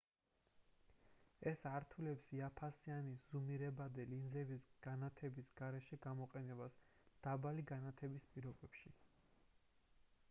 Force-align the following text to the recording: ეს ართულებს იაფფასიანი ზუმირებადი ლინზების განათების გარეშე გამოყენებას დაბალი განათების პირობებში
ეს 1.51 1.59
ართულებს 1.71 2.31
იაფფასიანი 2.37 3.13
ზუმირებადი 3.27 4.07
ლინზების 4.15 4.65
განათების 4.87 5.53
გარეშე 5.61 6.01
გამოყენებას 6.07 6.81
დაბალი 7.29 7.69
განათების 7.75 8.29
პირობებში 8.35 8.99